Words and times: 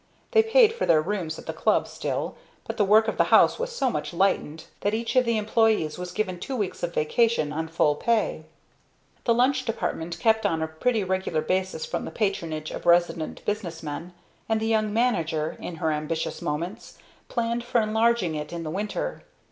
They 0.31 0.41
paid 0.41 0.73
for 0.73 0.87
their 0.87 0.99
rooms 0.99 1.37
at 1.37 1.45
the 1.45 1.53
club 1.53 1.87
still, 1.87 2.35
but 2.65 2.77
the 2.77 2.83
work 2.83 3.07
of 3.07 3.17
the 3.17 3.25
house 3.25 3.59
was 3.59 3.71
so 3.71 3.91
much 3.91 4.15
lightened 4.15 4.65
that 4.79 4.95
each 4.95 5.15
of 5.15 5.25
the 5.25 5.37
employees 5.37 5.99
was 5.99 6.11
given 6.11 6.39
two 6.39 6.55
weeks 6.55 6.81
of 6.81 6.95
vacation 6.95 7.53
on 7.53 7.67
full 7.67 7.93
pay. 7.93 8.45
The 9.25 9.33
lunch 9.35 9.63
department 9.63 10.17
kept 10.19 10.43
on 10.43 10.63
a 10.63 10.67
pretty 10.67 11.03
regular 11.03 11.41
basis 11.43 11.85
from 11.85 12.05
the 12.05 12.09
patronage 12.09 12.71
of 12.71 12.87
resident 12.87 13.45
business 13.45 13.83
men, 13.83 14.13
and 14.49 14.59
the 14.59 14.65
young 14.65 14.91
manager 14.91 15.55
in 15.59 15.75
her 15.75 15.91
ambitious 15.91 16.41
moments 16.41 16.97
planned 17.27 17.63
for 17.63 17.79
enlarging 17.79 18.33
it 18.33 18.51
in 18.51 18.63
the 18.63 18.71
winter. 18.71 19.21